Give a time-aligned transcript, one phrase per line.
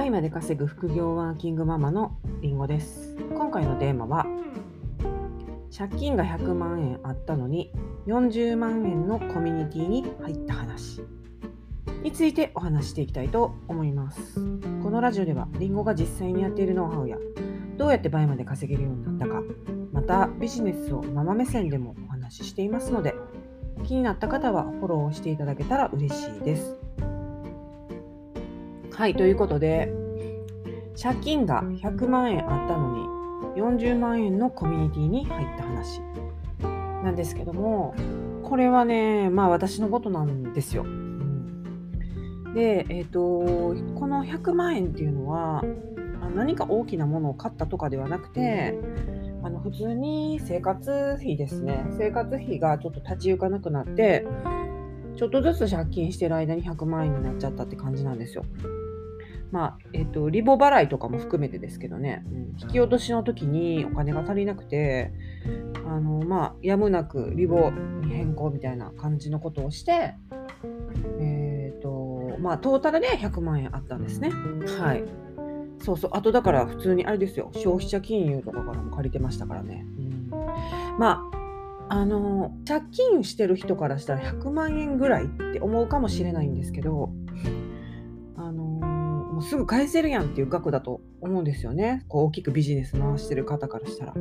[0.00, 3.18] 倍まで稼ぐ副業ワーキングママのりんごです。
[3.34, 4.26] 今回のテーマは
[5.76, 7.70] 借金が100万円あったのに
[8.06, 11.02] 40万円のコミュニティに入った話
[12.02, 14.36] についてお話していきたいと思います。
[14.82, 17.18] このラジオではりんごが実際にやっているノウハウや
[17.76, 19.42] どうやって倍まで稼げるようになったか
[19.92, 23.14] またビジネスをママ目線でもお話ししていますので
[23.84, 26.78] 気になった方はフォローしていただけたら嬉しいです。
[28.92, 29.92] はい、ということで、
[31.00, 36.00] 借金が100万円あったのに、40万円のコミュニティに入った話
[37.02, 37.94] なんですけども、
[38.42, 40.84] これはね、まあ私のことなんですよ。
[42.54, 43.20] で、えっ、ー、と、
[43.98, 45.62] この100万円っていうのは、
[46.34, 48.78] 何か大きなものを買ったとかではなくて、
[49.42, 51.86] あの普通に生活費ですね。
[51.96, 54.26] 生活費がちょっと立ち行かなくなって、
[55.20, 58.42] ちょっとずつ借金してる間に100万円になっちゃったって感じなんですよ。
[59.52, 65.12] まあ、えっ、と、リボ払いとかも含めてですけどね、うん、引き落としの時にお金が足りなくて、
[65.86, 70.14] あの、まあ、やむなくリボに変更みたいな感じのことをして、
[71.20, 74.30] えっ、と、まあ、トータルで100万円あったんですね。
[74.78, 75.04] はい。
[75.84, 76.12] そうそう。
[76.14, 77.50] あとだから普通にあれですよ。
[77.52, 79.84] 消費者金融とかからも借りてましたからね。
[79.98, 80.30] うん、
[80.98, 81.39] まあ、
[81.90, 87.10] あの、借金してる人からしたら100万円ぐらいって思うかもしれないんですけど、
[88.36, 92.04] あのもうすぐ返せるやんっていう額だと思うんですよね。
[92.08, 94.14] こう大きくビジネス回してる方からしたら。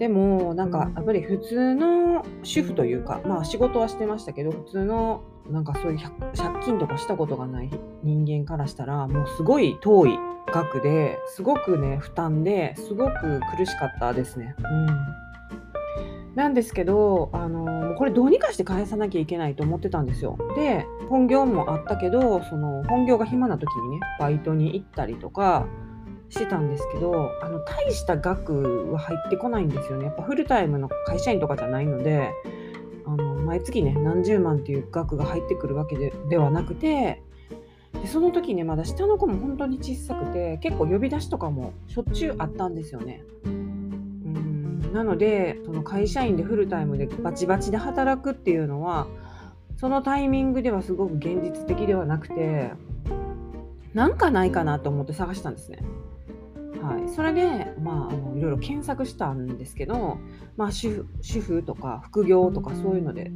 [0.00, 7.70] でもなんかやっぱり普通の主婦というかまあ仕事はしてましたけど普通のなんかそういう借金とかしたことがない
[8.02, 10.18] 人間からしたらもうすごい遠い
[10.52, 14.54] 額ですごくね負担ですごく苦しかったですね。
[14.58, 15.25] うん
[16.36, 20.36] なんですけど、あのこれどうにかして返さなきゃいけないと思ってたんですよ。
[20.54, 25.66] で、本業もあったけど、その本業が暇な時にね、バイトに行ったりとか
[26.28, 30.04] してたんですけど、あの大した額は入ってこないんですよね。
[30.04, 32.30] やっぱフルタイムの会社員とかじゃないので、
[33.06, 37.22] あの毎月ね、何十万っていう額が入ってくるわけでではなくて、
[37.94, 43.22] でその時ね、まだ下の子も本当に小さくて、結構呼び出しとかもしょっちゅうあったんですよね。
[44.96, 49.06] なのでその会社員でフルタイムでバチバチで働くっていうのは
[49.76, 52.70] そのタイミングではすごく現実的ではなくて
[53.92, 55.82] なんかないかなと思って探したんですね。
[56.80, 60.18] はい、それで、まあ、あのいろいろ検索したんですけど、
[60.56, 63.30] まあ、主婦とか副業とかそういうので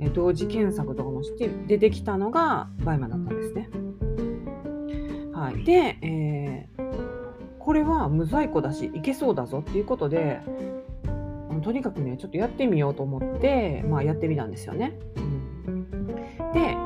[0.00, 3.68] え同時検索とかもして出てきたのがバイマンだったんですね。
[5.34, 10.40] はい、で、えー、これは無在庫だしいけそうだぞっていうことで
[11.66, 14.96] とにかくねちょっとやってみようと思って、まあ、やってみたんですよね。
[15.16, 15.20] う
[15.70, 16.06] ん、
[16.54, 16.76] で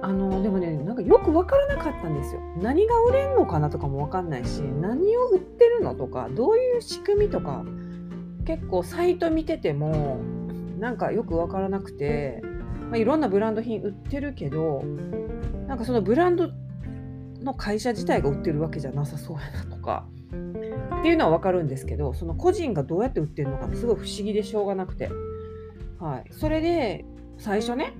[0.00, 2.40] あのでもねなんかよく分からなかったんですよ。
[2.62, 7.64] 何が売れんのかなとかも分かんないし何を売ってるのとかどういう仕組みとか
[8.44, 10.20] 結構サイト見てても
[10.78, 12.42] なんかよく分からなくて、
[12.88, 14.84] まあ、いろんなブランド品売ってるけど
[15.66, 16.48] なんかそのブランド
[17.42, 20.06] の会社自体が売ってるわけじゃなさそうやなとか
[21.06, 25.08] っていうのは分かるんですけどその個人がどうやって売ってるのかすごい不思議でしょうがなくて、
[26.00, 27.04] はい、それで
[27.38, 27.94] 最初ね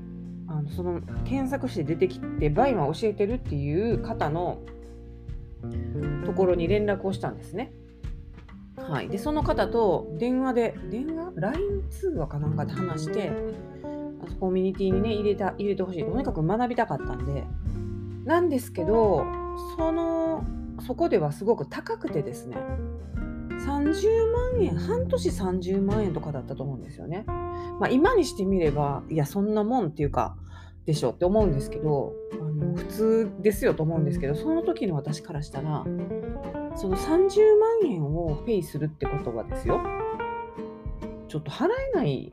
[0.49, 4.59] あのその検索して出てきてバイマ教えてるっていう方の
[6.25, 7.73] ところに連絡をしたんですね。
[8.77, 13.31] はい、でその方と電話で電話 ?LINE 通話かなんかで話して
[14.41, 16.05] コミュニティにね入れた入れてほしい。
[16.05, 17.45] とにかく学びたかったんで。
[18.25, 19.25] なんですけど
[19.77, 20.45] その
[20.81, 22.57] そこではすごく高くてですね
[23.67, 27.25] 30万円半年30万円とかだったと思うんですよね。
[27.81, 30.37] まあ、今にしてみればいやそんなもんっていうか
[30.85, 35.85] でしょって思うんですけどあの普通ですよと思うんですけどその時の私からしたら
[36.77, 39.81] その30万円をペイするってことはですよ
[41.29, 42.33] ちょっと払えない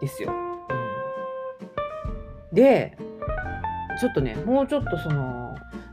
[0.00, 0.32] ですよ。
[2.52, 2.96] で
[4.00, 5.37] ちょっとねもうちょっとその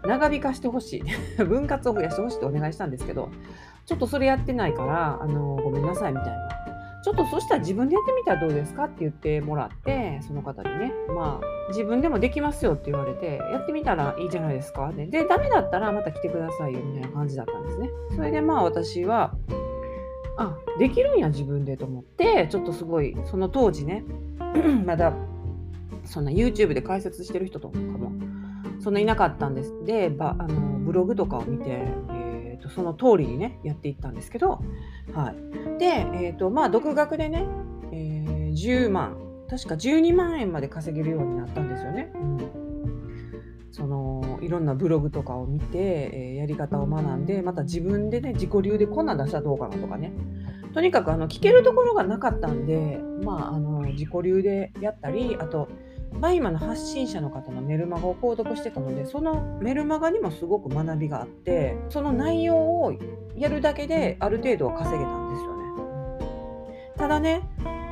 [0.06, 1.04] 長引かしてほしい。
[1.44, 3.30] 分割を増やしてほしいってお願いしたんですけど
[3.86, 6.50] ちょっとそれやってないからあのごめんなさいみたいな。
[7.04, 10.92] ちょっとそしたら自分でやってみたらどうですかって言ってもらってその方にね。
[11.16, 14.92] まあ自分でもできますよって言われてやってみたらいいじゃないですか。
[14.92, 17.92] ででダメだったらまた来てくださいよみたいな感じだったんですね。
[18.16, 19.36] それでまあ私は
[20.38, 24.04] あできるんや自分でと思ってちょっとすごいその当時ね
[24.84, 25.14] まだ
[26.06, 28.12] そんな YouTube で解説してる人とかも
[28.86, 29.74] そんないなかったんです。
[29.84, 31.66] で、ばあのブログとかを見て、
[32.12, 34.62] えーと、その通りにね、やっていったんですけど、
[35.12, 35.80] はい。
[35.80, 37.48] で、えーと、まあ、独学でね、
[37.92, 39.18] えー、10万、
[39.50, 42.12] 確か12万円まで稼げるようになったんですよね。
[42.14, 42.36] うん
[43.72, 45.78] そのいろんなブログとかを見て、
[46.14, 50.14] えー、やり方を学んでまた自分でね自己流でこんなん出したらどうかなとかね
[50.74, 55.68] とにかくあの聞けるところがなかったんで、まあ、あの自己流でやったりあと
[56.20, 62.94] バイマの発信者の方のメルマガを購読してたのでそのメルマガにもすごく学びがあってその内容を
[63.36, 65.66] やるだけである程度は稼げたんですよね。
[66.98, 67.42] ただね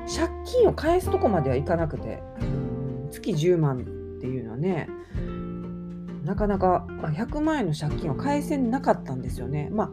[0.07, 2.21] 借金を返すとこまではいかなくて
[3.11, 4.89] 月10万っていうのはね
[6.23, 9.69] なかなか100万円の借金を返せなかったんですよね。
[9.71, 9.91] まあ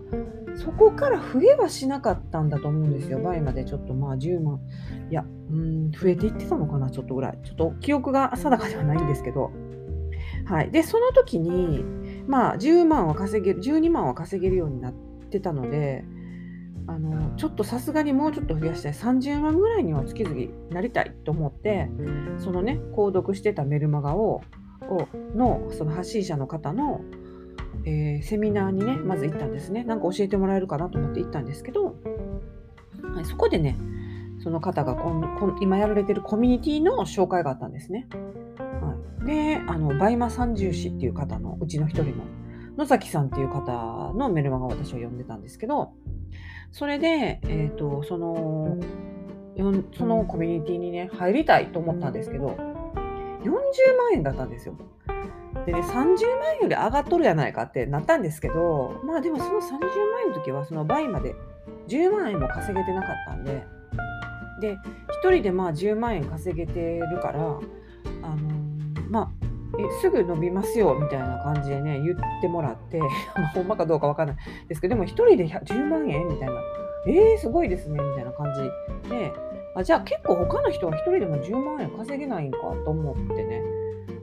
[0.57, 3.21] そこから増えはしなかったんだと思うんですよ。
[3.21, 4.61] 倍までちょっとまあ10万。
[5.11, 7.39] いや、うん、増えていってたのかな、ちょっとぐらい。
[7.45, 9.53] ちょっと記憶が定かではないんですけど。
[10.45, 10.71] はい。
[10.71, 11.85] で、その時に、
[12.27, 14.95] まあ10万は稼げる、12万は稼げるようになっ
[15.31, 16.05] てたので、
[16.87, 20.35] あのちょっとさすがにもうちょっと増やしたい30万ぐらいには月々
[20.71, 21.89] なりたいと思って
[22.39, 24.41] そのね購読してたメルマガを
[24.91, 27.01] をのその発信者の方の、
[27.85, 31.97] えー、セミナーにねまず行ったんですねなんか教えてもらえるかなと思って行ったんですけど、
[33.15, 33.79] はい、そこでね
[34.43, 38.09] その方がこんこん今やられてるコミュニティの紹介があったんですね。
[38.59, 42.25] はい、であのバイマ三銃士っていう方のうちの一人の
[42.77, 45.93] 野崎さんっていう方のメルマガを私は読んでたんですけど
[46.73, 48.79] それで、えーと、その
[49.99, 52.57] そのコミュニティにね入りたいと思ったんですけど
[53.43, 54.75] 40万円だったんですよ。
[55.67, 56.05] でね、30万
[56.55, 59.81] 円より上がっとるやないかってなったんですけど、まあでもその30万
[60.27, 61.35] 円の時はその倍まで
[61.89, 63.65] 10万円も稼げてなかったんで、
[64.61, 64.79] で、
[65.25, 67.61] 1人でまあ10万円稼げてるから、あの、
[69.09, 69.31] まあ、
[69.79, 72.99] えすぐ伸びますよみたいな感じでね、言ってもらって
[73.37, 74.37] まあ、ほんまかどうかわかんない
[74.69, 76.55] ですけど、でも1人で10万円みたいな、
[77.07, 79.33] えー、すごいですねみたいな感じで、
[79.75, 83.63] あじゃあ結構他の人は1人でも10万円稼げないんかと思ってね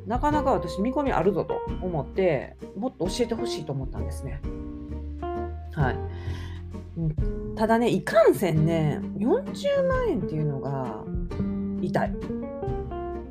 [0.05, 4.41] なかなか私見込みあるぞと思ってもっと教えてほしいと思ったんですね。
[5.73, 5.97] はい、
[7.55, 11.03] ただねいかんせんね40万円っていうのが
[11.81, 12.13] 痛い。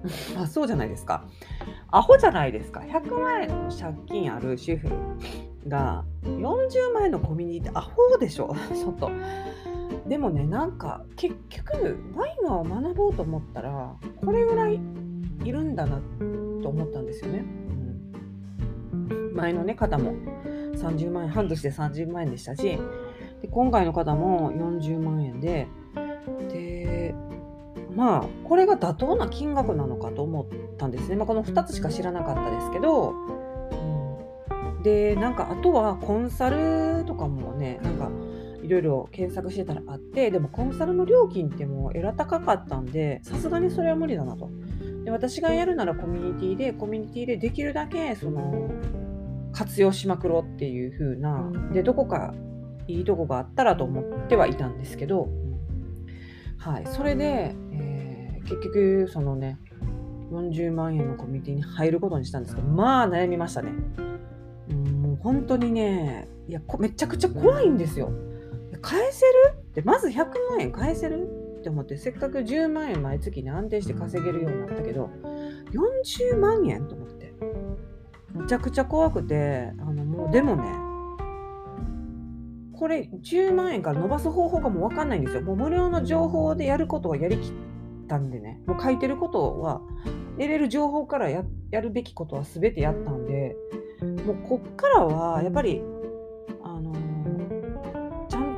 [0.39, 1.25] あそうじゃないですか。
[1.91, 2.81] アホじゃないですか。
[2.81, 4.89] 100万円の借金ある主婦
[5.67, 9.11] が40万円のコミュニティってアホでしょ ちょっと。
[10.09, 14.81] でもねなんか結局ワイマーを学ぼうと思ったらこれぐらい
[15.45, 16.01] いるんだな
[16.63, 17.45] と思ったんですよね。
[18.93, 20.15] うん、前の、ね、方も。
[20.77, 22.63] 30万円半年で30万円でしたし
[23.43, 25.67] で今回の方も40万円で
[26.51, 27.15] で
[27.95, 38.11] まあこれが妥当な金額なのかと思ったんですね、まあ、この2つしか知らなかったですけど、うん、でなんかあとはコンサルとかもねなんか
[38.67, 44.51] いろいろ検索してたらあってでもコンサルの料金ってもうえら高かったんでさすがにそれは無理だなと
[45.05, 48.73] で私がやるならコミュニティでコミュニティでできるだけその
[49.53, 52.35] 活用しまくろうっていう風なでどこか
[52.89, 55.29] いいとこがあったらと思ってはいたんですけど、
[56.59, 59.59] はい、それで、えー、結局そのね
[60.33, 63.71] 40万円のコミュニティに入ることにしたんですけどまあ悩みましたね。
[64.69, 68.11] うん、本当にねいやめちゃくちゃ怖いんですよ。
[68.79, 69.33] 返せる？
[69.59, 71.29] ってまず100万円返せる？
[71.61, 75.11] って思ってせっかく10万円毎月に安定して稼げるようになったけど
[75.73, 77.35] 40万円と思って。
[78.35, 80.65] めちゃくちゃ怖くてあのもうでもね
[82.79, 85.43] これ10万円から伸ばす方法がもう分かんないんですよ。
[85.43, 87.53] もう無料の情報でやることはやりきっ
[88.07, 88.61] たんでね。
[88.67, 89.81] もう書いてることは
[90.37, 93.57] 得れる情報からやるべきことは全てやったんで
[94.27, 95.83] もうこっからはやっぱり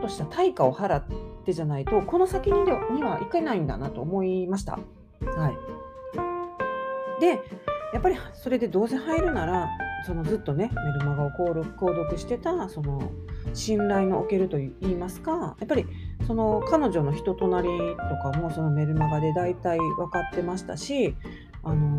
[0.08, 1.04] とした対価を払っ
[1.44, 4.78] てじゃないとこの先ににはいけないんだなと思いました。
[5.36, 5.50] は
[7.18, 7.40] い、で
[7.92, 9.68] やっぱりそれでどうせ入るなら
[10.06, 13.10] そのずっとねメルマガを購読してたその
[13.52, 15.86] 信頼のおけるといいますかやっぱり
[16.26, 21.14] その彼女の人となりとかもそのメルマガで大体分かってましたし
[21.62, 21.97] あのー、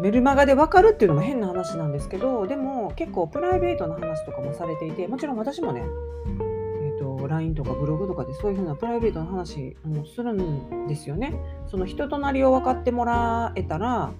[0.00, 11.34] メルマガで分かるっていうのも変な話なんですけどでも結構プライベートな話とかもされていてもちろん私もね、えーと、LINE とかブログとかでそういうふうなプライベートな話もするんですよね。
[11.66, 14.12] その人となりを分かってもらえたら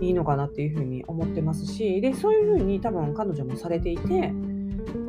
[0.00, 4.32] いいのかなっていうふうに思ってますしでそういうふうに多分彼女もされていて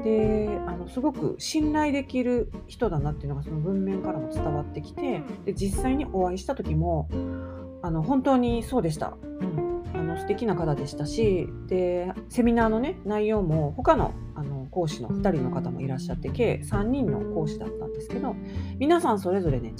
[0.04, 7.08] であのすごく信頼できる人だなっていうのがその文面からも伝わってきてで実際にお会いした時も
[7.82, 9.18] あの本当にそうでした。
[9.42, 9.63] うん
[10.14, 18.36] の素敵な方でしたしでセミナーのね内容も他のあの講師の2人の方もいらっしゃって計3人の講師だったんですけど
[18.80, 19.74] 皆さんそれぞれね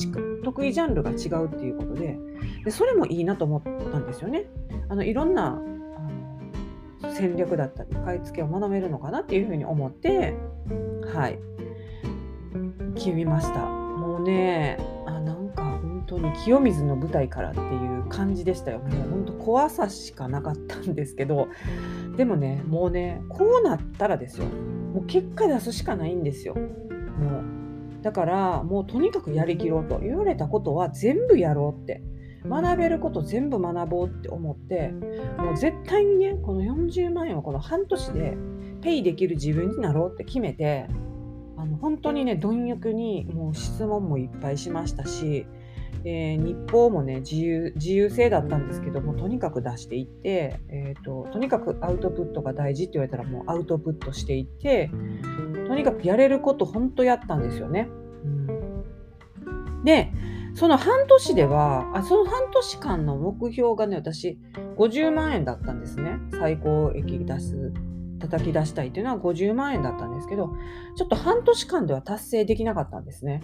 [0.44, 2.18] 得意ジャンルが違うっていうことで
[2.64, 4.46] でそれもいいなと思ったんですよね。
[4.90, 5.60] あのいろんな
[7.02, 10.36] あの戦略だったり買い付けを学べるのかなっていうふうに思って
[11.14, 11.40] はい
[12.96, 14.78] 決めましたもうね
[16.22, 18.80] 当に清水の舞台からっていう感じでしたよ。
[18.80, 21.48] もう本当怖さしかなかったんですけど
[22.18, 24.46] でもねもうねこうなったらですよ。
[24.46, 26.56] もう結果出すしかないんですよ。
[26.56, 30.00] もうだからもうとにかくやりきろうと。
[30.00, 32.02] 言われたことは全部やろうって。
[32.46, 34.90] 学べること全部学ぼうって思って
[35.38, 38.38] もう絶対にねこの40万円をこの半年で
[38.82, 40.88] ペイできる自分になろうって決めて
[41.56, 45.48] あの本当にね貪欲にもう質問もいっぱいしましたし、
[46.06, 54.92] えー、日報もね自由自由性だったんですけどもとにかく出していって、えーと、とにかくアウトプットが大事って言われたらもうアウトプットしていって
[55.68, 57.88] とにかくやれること本当やったんですよね。
[58.26, 60.12] うん、で
[60.56, 64.38] その半年ではあその半年間の目標がね私
[64.78, 67.74] 50万円だったんですね最高益出す
[68.20, 70.54] 叩き出したいっていうのは50万円だったんですけど
[70.96, 73.42] ちょっと半年間では達成できなかったんですね。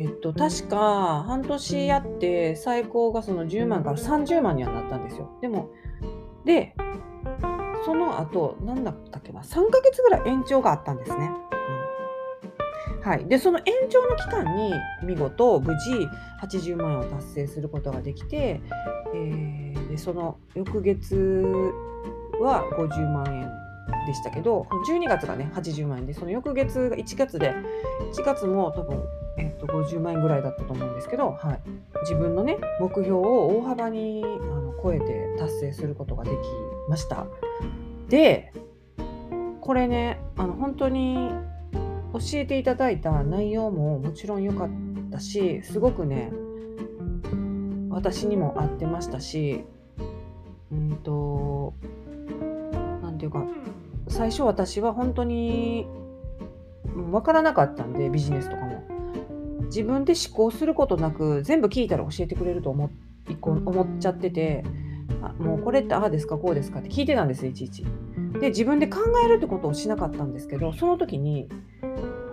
[0.00, 5.30] えっと、確か半年やって最高がその10万から30万にはなったんですよ。
[5.42, 5.68] でも、
[6.46, 6.74] で、
[7.84, 11.30] その後、なんだったっけな、3ヶ月ぐらい延長があったんですね。
[12.96, 13.26] うん、はい。
[13.26, 15.90] で、その延長の期間に見事、無事
[16.40, 18.62] 80万円を達成することができて、
[19.14, 21.14] えー、でその翌月
[22.40, 23.50] は50万円
[24.06, 27.54] でしたけど、12月がね、80万円で、その翌月が1月で、
[28.14, 29.02] 1月も多分、
[29.36, 31.60] えっと、50万円ぐらいだったと思うんですけど、はい、
[32.02, 36.34] 自分のね、目標を大幅にあの超えて達成することができ
[36.88, 37.26] ました。
[38.08, 38.52] で
[39.60, 41.30] これねあの本当に
[42.12, 44.68] 教えていただいた内容ももちろん良かっ
[45.12, 46.32] たしすごくね
[47.88, 49.64] 私にも合ってましたし
[50.72, 51.74] うんと
[53.02, 53.44] 何て言うか
[54.08, 55.86] 最初私は本当に
[56.94, 58.82] 分からなかったんでビジネスとかも
[59.70, 62.90] 自分で思考することなく全部聞いたら教えてくれると思
[63.42, 64.64] 思っちゃってて
[65.22, 67.84] あもうこれってああですかこうですかって聞いてたんですいちいち。
[68.40, 71.48] で自分で考えるってことをしなかったんですけどその時に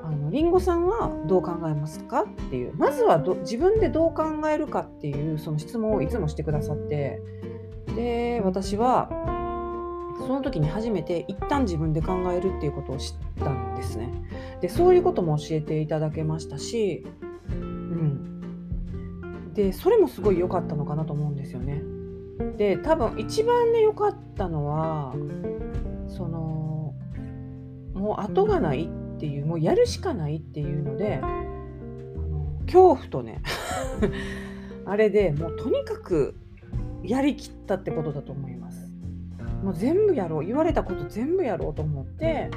[0.04, 7.20] あのリンゴさんはどう考えますかっていうまずはど自分でどう考えるかっていうその質問をいつもしてくださって
[7.96, 9.10] で私は
[10.20, 14.10] その時に初めて一旦自分で考えるっていうことを知ったんですね。
[14.62, 17.06] でそういうことも教えていただけましたし、
[17.90, 21.82] うん、でそれもすごい良かったのかなと思うんですよね。
[22.58, 25.14] で多分一番ね良かったのは
[26.08, 26.94] その
[27.94, 31.22] もう後がないっていうもうやるしかないっていうので
[32.66, 33.42] 恐怖とね
[34.86, 36.36] あれでもうとにかく
[37.04, 38.92] やりきったってことだと思います。
[39.64, 42.52] もう全部やろう言われたこと全部やろうと思って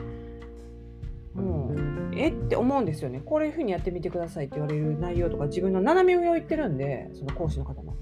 [1.35, 3.21] もうえって思うんですよね。
[3.25, 7.97] こういうふうにやってみてくださいって言われる内容とか自分の斜め上を言ってるんでその講師の方も。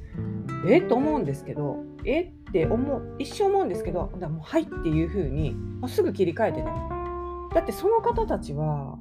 [0.66, 5.54] えっと思うんですけどえって思う一生思うんですけどだもうはいっていうふうに
[5.86, 6.72] すぐ切り替えてね。
[7.54, 8.98] だってその方たちは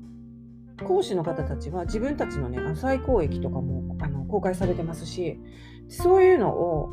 [0.86, 5.40] 講師の方たちは自分たちのね最高益とかもあの公開されてますし
[5.88, 6.90] そういうのを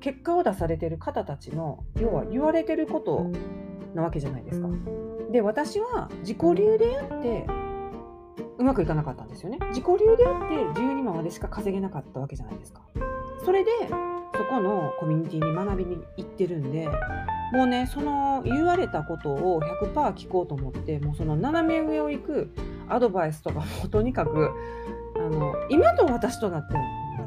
[0.00, 3.30] 結果を出されてる方たちの要は言われてること
[3.94, 4.68] なわけじゃないですか。
[5.32, 7.46] で私は自己流でやって
[8.58, 9.58] うまくいかなかったんですよね。
[9.70, 12.82] 自己流でやって12万までしか稼げなかったわけじゃないですか。
[13.44, 13.70] それで
[14.36, 16.88] そこのコミュニティに学びに行ってるんで
[17.52, 22.54] もうねその言われたことを100%聞こうと思ってもうその斜め上を行く
[22.88, 24.50] アドバイスとかも とにかく
[25.16, 26.80] あの今と私となっては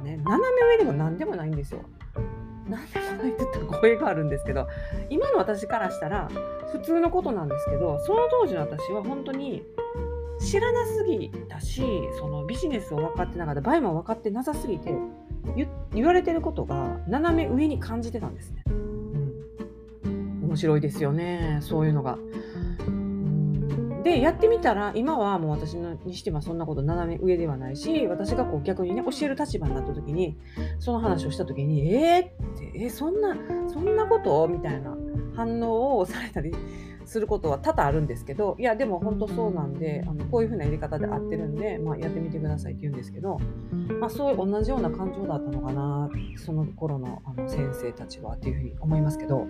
[0.04, 1.82] ね斜め上でも何でもないんですよ。
[2.70, 4.68] 何でもないって言ったら声があるんですけど
[5.10, 6.30] 今の私からしたら
[6.72, 9.64] 普通のことなんですけどその当時の私は本当に
[10.40, 11.84] 知らなすぎたし
[12.20, 14.94] そのビジネスを分かってなかった場合も分かってなさすぎて
[15.94, 18.64] 言われてることが斜め上に感じてたんですね。
[20.06, 22.18] うん、面白いですよねそういうのが。
[24.06, 30.38] でやってみたら今はもう私にしてはそんなこと斜め上ではないし私がこう逆にね教える立場になった時に
[30.78, 33.36] その話をした時に「えー、ってえそんな
[33.68, 34.96] そんなこと?」みたいな
[35.36, 36.54] 反応をされたり
[37.06, 43.40] することは多々あるんですけどいやでも本当そうなんであのこういう風なやり方で合ってるんで、まあ、やってみてくださいって言うんですけど、
[44.00, 49.48] まあ、そういう同じような感情だったのかなその頃のあの先生たちはっていうふうに思いますけど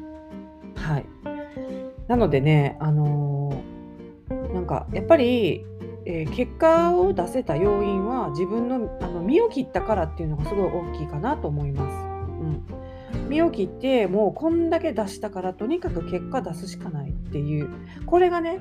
[0.75, 1.05] はい
[2.07, 3.45] なのでねあのー、
[4.55, 5.65] なんかやっぱり
[6.05, 13.17] えー、結果を出せた要因は自分のあの身を切ったからっていうのがすごい大きいかなと思います。
[13.17, 13.27] うん。
[13.27, 17.69] 身を切ってもうこんだけ出したからとにかく結果出すしかないっていう。
[18.05, 18.59] これがね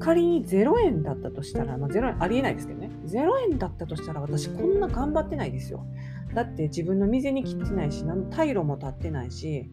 [0.00, 2.90] 仮に0円だったとしたら、まあ、0円ありえないですけどね。
[3.06, 5.86] 0円だったとしたら私こんな頑張ってないですよ。
[6.34, 9.70] だって自分の水に切ってないし何の退路も立ってないし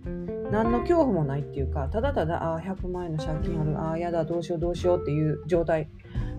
[0.52, 5.90] 何の恐怖もないっていうかただただああ100万円の借金あるああやだどうしようどうしようっていう状態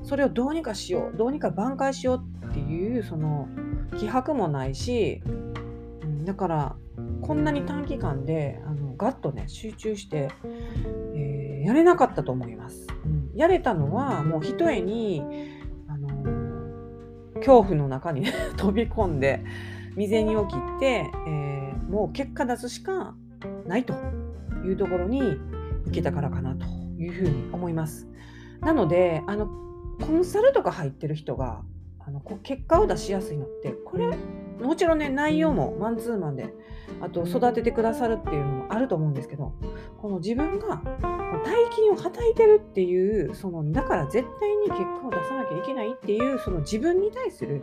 [0.03, 3.49] それをどうにかしようどうにか挽回しようっていうその
[3.99, 6.77] 気迫もないし、うん、だから
[7.23, 10.31] こんなに短期間であのガッとね集中して、
[11.15, 12.87] えー、やれなかったと思います。
[13.05, 15.23] うん、やれたのはもうひとえに
[15.89, 16.09] あの
[17.37, 18.27] 恐怖の中に、
[18.57, 19.43] 飛び込んで
[19.91, 23.15] 未然を切って、えー、もう結果出すしか
[23.67, 23.95] ないと
[24.65, 26.67] いうところに行けたからかなと
[26.99, 28.09] いうふうに思います。
[28.61, 31.63] なのであのコンサルとか入ってる人が
[31.99, 34.17] あの結果を出しやすいのってこれ
[34.61, 36.53] もちろんね内容もマンツーマンで
[37.01, 39.55] あと育ててくださるっていうのもあると思うんですけど
[39.99, 40.83] この自分が
[41.45, 47.63] 大金をはたいてるっていうそのだから絶対に結果を出さなきゃいけないっていうその自分に対する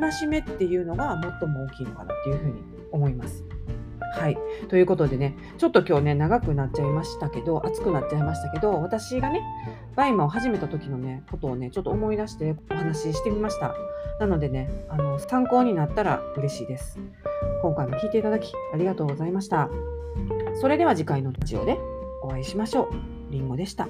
[0.00, 2.62] 戒めっていうのが最も大きいのかなっていうふうに
[2.92, 3.44] 思います。
[4.12, 4.38] はい。
[4.68, 9.42] ということでね、ちょっと今日ね、長くなっちゃいましたけど、熱くなっちゃいましたけど、私がね、
[9.94, 13.74] バイマを始めた時のね、ことをね、ちょっと思い出してお話ししてみました。
[14.18, 16.98] なのでね、あの参考になったら嬉しいです。
[17.62, 19.70] 今回も聞いていただきありがとうございました。
[20.60, 21.78] それでは次回のラジオで
[22.22, 23.32] お会いしましょう。
[23.32, 23.88] りんごでした。